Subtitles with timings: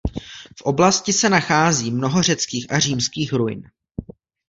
[0.57, 3.71] V oblasti se nachází mnoho řeckých a římských ruin.